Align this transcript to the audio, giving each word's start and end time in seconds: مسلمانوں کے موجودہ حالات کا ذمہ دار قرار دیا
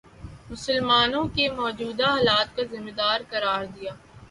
مسلمانوں 0.51 1.23
کے 1.35 1.45
موجودہ 1.51 2.07
حالات 2.07 2.55
کا 2.55 2.63
ذمہ 2.71 2.91
دار 2.97 3.19
قرار 3.29 3.65
دیا 3.75 3.93